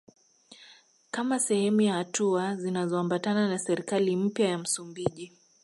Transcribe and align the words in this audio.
Kama 1.11 1.39
sehemu 1.39 1.81
ya 1.81 1.93
hatua 1.93 2.55
zinazoambatana 2.55 3.49
na 3.49 3.59
serikali 3.59 4.15
mpya 4.15 4.49
ya 4.49 4.57
Msumbiji 4.57 5.33